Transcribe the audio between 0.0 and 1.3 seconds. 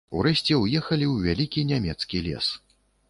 Урэшце ўехалі ў